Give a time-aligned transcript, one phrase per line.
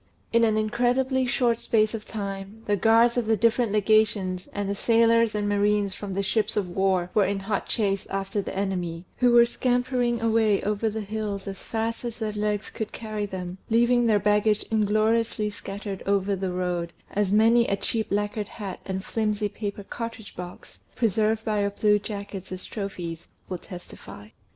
[0.33, 4.73] In an incredibly short space of time, the guards of the different Legations and the
[4.73, 9.05] sailors and marines from the ships of war were in hot chase after the enemy,
[9.17, 13.59] who were scampering away over the hills as fast as their legs could carry them,
[13.69, 19.05] leaving their baggage ingloriously scattered over the road, as many a cheap lacquered hat and
[19.05, 24.29] flimsy paper cartridge box, preserved by our Blue Jackets as trophies, will testify.